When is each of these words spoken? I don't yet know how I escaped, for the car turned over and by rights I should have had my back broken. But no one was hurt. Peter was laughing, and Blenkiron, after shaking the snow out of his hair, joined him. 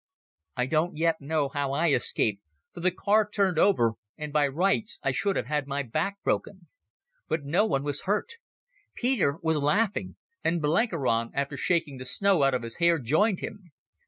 I 0.57 0.65
don't 0.65 0.97
yet 0.97 1.21
know 1.21 1.49
how 1.49 1.73
I 1.73 1.89
escaped, 1.91 2.41
for 2.73 2.79
the 2.79 2.89
car 2.89 3.29
turned 3.29 3.59
over 3.59 3.93
and 4.17 4.33
by 4.33 4.47
rights 4.47 4.99
I 5.03 5.11
should 5.11 5.35
have 5.35 5.45
had 5.45 5.67
my 5.67 5.83
back 5.83 6.23
broken. 6.23 6.65
But 7.27 7.43
no 7.43 7.67
one 7.67 7.83
was 7.83 8.01
hurt. 8.01 8.37
Peter 8.95 9.37
was 9.43 9.57
laughing, 9.61 10.15
and 10.43 10.59
Blenkiron, 10.59 11.29
after 11.35 11.55
shaking 11.55 11.97
the 11.99 12.05
snow 12.05 12.41
out 12.41 12.55
of 12.55 12.63
his 12.63 12.77
hair, 12.77 12.97
joined 12.97 13.41
him. 13.41 13.73